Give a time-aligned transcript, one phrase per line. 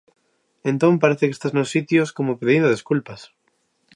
[0.71, 3.21] Entón parece que estás nos sitios como pedindo desculpas.